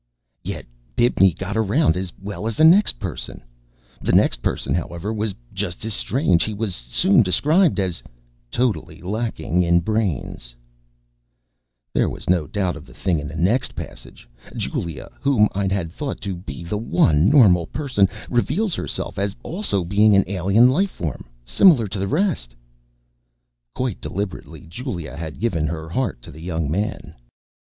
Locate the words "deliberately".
24.01-24.61